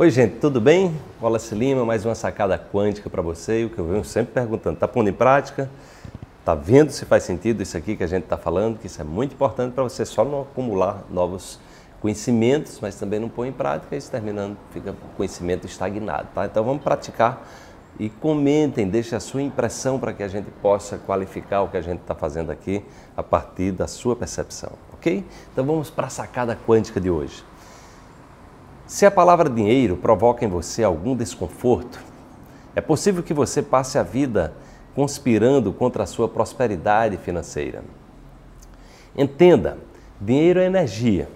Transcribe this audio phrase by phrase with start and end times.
[0.00, 0.94] Oi, gente, tudo bem?
[1.20, 3.64] Wallace Lima, mais uma sacada quântica para você.
[3.64, 5.68] O que eu venho sempre perguntando, está pondo em prática?
[6.38, 8.78] Está vendo se faz sentido isso aqui que a gente está falando?
[8.78, 11.58] Que isso é muito importante para você só não acumular novos
[12.00, 16.46] conhecimentos, mas também não pôr em prática isso terminando fica conhecimento estagnado, tá?
[16.46, 17.44] Então vamos praticar
[17.98, 21.82] e comentem, deixem a sua impressão para que a gente possa qualificar o que a
[21.82, 22.84] gente está fazendo aqui
[23.16, 25.24] a partir da sua percepção, ok?
[25.52, 27.42] Então vamos para a sacada quântica de hoje.
[28.88, 32.00] Se a palavra dinheiro provoca em você algum desconforto,
[32.74, 34.54] é possível que você passe a vida
[34.94, 37.84] conspirando contra a sua prosperidade financeira.
[39.14, 39.76] Entenda,
[40.18, 41.28] dinheiro é energia.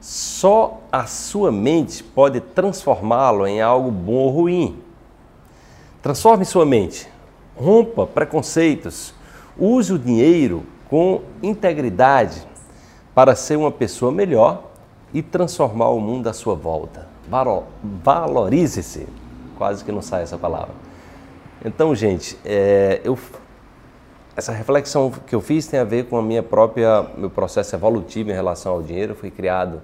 [0.00, 4.82] Só a sua mente pode transformá-lo em algo bom ou ruim.
[6.02, 7.08] Transforme sua mente,
[7.56, 9.14] rompa preconceitos,
[9.56, 12.44] use o dinheiro com integridade
[13.14, 14.69] para ser uma pessoa melhor
[15.12, 17.08] e transformar o mundo à sua volta.
[18.02, 19.06] Valorize-se.
[19.56, 20.74] Quase que não sai essa palavra.
[21.64, 23.18] Então, gente, é, eu,
[24.34, 28.30] essa reflexão que eu fiz tem a ver com a minha própria meu processo evolutivo
[28.30, 29.12] em relação ao dinheiro.
[29.12, 29.82] Eu fui criado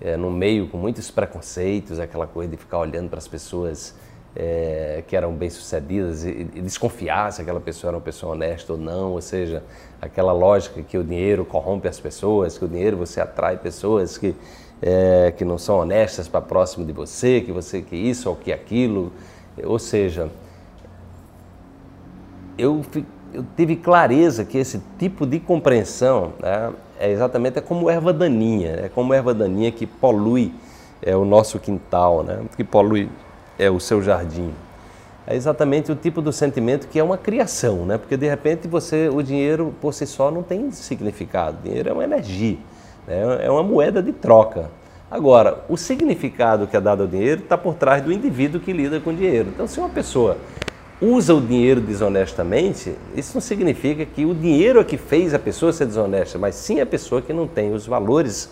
[0.00, 3.94] é, no meio com muitos preconceitos, aquela coisa de ficar olhando para as pessoas
[4.36, 8.78] é, que eram bem-sucedidas e, e desconfiar se aquela pessoa era uma pessoa honesta ou
[8.78, 9.62] não, ou seja,
[10.00, 14.36] aquela lógica que o dinheiro corrompe as pessoas, que o dinheiro você atrai pessoas que,
[14.82, 18.52] é, que não são honestas para próximo de você, que você que isso ou que
[18.52, 19.10] aquilo,
[19.64, 20.28] ou seja,
[22.58, 22.82] eu,
[23.32, 28.80] eu tive clareza que esse tipo de compreensão né, é exatamente é como erva daninha,
[28.84, 30.52] é como erva daninha que polui
[31.00, 33.08] é, o nosso quintal, né, que polui
[33.58, 34.52] é o seu jardim.
[35.26, 37.98] É exatamente o tipo do sentimento que é uma criação, né?
[37.98, 41.58] Porque de repente você, o dinheiro por si só não tem significado.
[41.58, 42.58] O dinheiro é uma energia,
[43.06, 43.40] né?
[43.42, 44.70] é uma moeda de troca.
[45.10, 49.00] Agora, o significado que é dado ao dinheiro está por trás do indivíduo que lida
[49.00, 49.48] com o dinheiro.
[49.52, 50.36] Então, se uma pessoa
[51.00, 55.72] usa o dinheiro desonestamente, isso não significa que o dinheiro é que fez a pessoa
[55.72, 58.50] ser desonesta, mas sim a pessoa que não tem os valores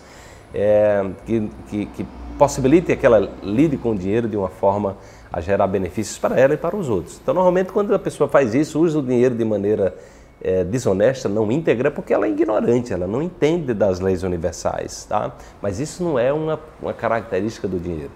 [0.53, 2.05] é, que, que, que
[2.37, 4.97] possibilite que ela lide com o dinheiro de uma forma
[5.31, 7.19] a gerar benefícios para ela e para os outros.
[7.21, 9.95] Então, normalmente, quando a pessoa faz isso, usa o dinheiro de maneira
[10.41, 15.33] é, desonesta, não íntegra, porque ela é ignorante, ela não entende das leis universais, tá?
[15.61, 18.11] Mas isso não é uma, uma característica do dinheiro.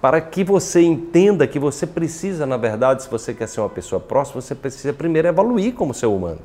[0.00, 4.00] Para que você entenda que você precisa, na verdade, se você quer ser uma pessoa
[4.00, 6.40] próxima, você precisa primeiro evoluir como ser humano.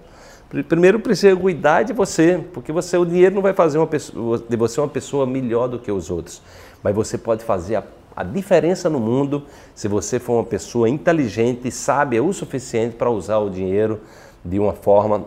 [0.50, 4.80] Primeiro precisa cuidar de você, porque você o dinheiro não vai fazer pessoa, de você
[4.80, 6.41] uma pessoa melhor do que os outros,
[6.81, 7.84] mas você pode fazer a,
[8.16, 9.44] a diferença no mundo
[9.75, 14.00] se você for uma pessoa inteligente e sábia o suficiente para usar o dinheiro
[14.44, 15.25] de uma forma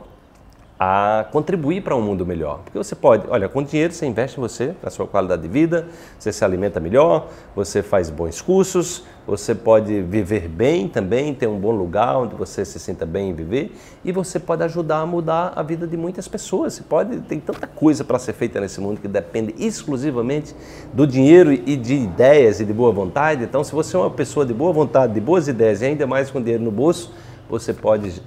[0.82, 2.60] a contribuir para um mundo melhor.
[2.64, 5.86] Porque você pode, olha, com dinheiro você investe em você, na sua qualidade de vida,
[6.18, 11.58] você se alimenta melhor, você faz bons cursos, você pode viver bem também, ter um
[11.58, 15.52] bom lugar onde você se sinta bem em viver e você pode ajudar a mudar
[15.54, 16.72] a vida de muitas pessoas.
[16.72, 20.56] Você pode, tem tanta coisa para ser feita nesse mundo que depende exclusivamente
[20.94, 23.44] do dinheiro e de ideias e de boa vontade.
[23.44, 26.30] Então, se você é uma pessoa de boa vontade, de boas ideias e ainda mais
[26.30, 27.12] com dinheiro no bolso,
[27.50, 28.22] você pode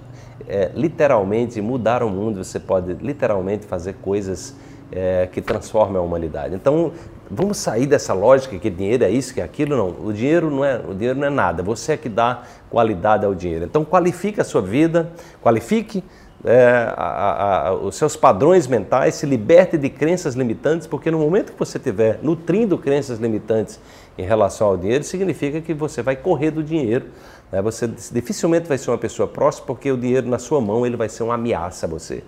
[0.48, 4.56] é, literalmente mudar o mundo, você pode literalmente fazer coisas
[4.92, 6.56] é, que transformem a humanidade.
[6.56, 6.92] Então,
[7.30, 10.08] vamos sair dessa lógica que dinheiro é isso, que é aquilo, não.
[10.08, 13.34] O dinheiro não é, o dinheiro não é nada, você é que dá qualidade ao
[13.34, 13.66] dinheiro.
[13.66, 15.12] Então, qualifique a sua vida,
[15.42, 16.04] qualifique
[16.46, 21.54] é, a, a, os seus padrões mentais, se liberte de crenças limitantes, porque no momento
[21.54, 23.80] que você estiver nutrindo crenças limitantes
[24.18, 27.06] em relação ao dinheiro, significa que você vai correr do dinheiro.
[27.52, 27.62] Né?
[27.62, 31.08] Você dificilmente vai ser uma pessoa próxima, porque o dinheiro na sua mão ele vai
[31.08, 32.24] ser uma ameaça a você.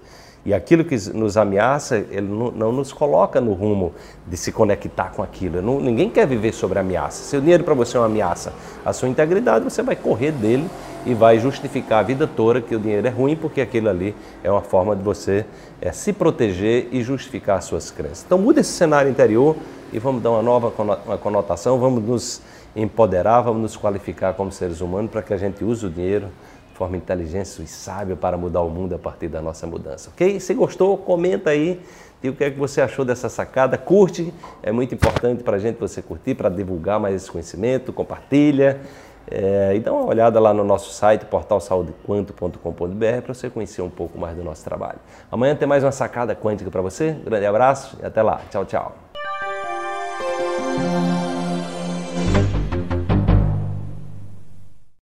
[0.46, 3.94] E aquilo que nos ameaça, ele não, não nos coloca no rumo
[4.28, 5.60] de se conectar com aquilo.
[5.60, 7.24] Não, ninguém quer viver sobre ameaça.
[7.24, 8.54] Se o dinheiro para você é uma ameaça
[8.86, 10.70] à sua integridade, você vai correr dele
[11.06, 14.52] e vai justificar a vida toda que o dinheiro é ruim, porque aquilo ali é
[14.52, 15.46] uma forma de você
[15.80, 18.24] é, se proteger e justificar as suas crenças.
[18.26, 19.56] Então muda esse cenário interior
[19.94, 20.72] e vamos dar uma nova
[21.18, 22.42] conotação, vamos nos
[22.76, 26.28] empoderar, vamos nos qualificar como seres humanos para que a gente use o dinheiro
[26.70, 30.10] de forma inteligente e sábia para mudar o mundo a partir da nossa mudança.
[30.14, 30.40] Ok?
[30.42, 31.80] Se gostou, comenta aí
[32.22, 33.78] e o que é que você achou dessa sacada.
[33.78, 38.82] Curte, é muito importante para a gente você curtir, para divulgar mais esse conhecimento, compartilha.
[39.30, 44.20] É, e dá uma olhada lá no nosso site, portalsaudequanto.com.br, para você conhecer um pouco
[44.20, 45.00] mais do nosso trabalho.
[45.32, 47.14] Amanhã tem mais uma sacada quântica para você.
[47.24, 48.42] Grande abraço e até lá.
[48.50, 49.15] Tchau, tchau.